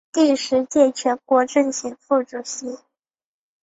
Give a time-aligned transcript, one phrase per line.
[0.11, 2.79] 第十届全国政协副主席。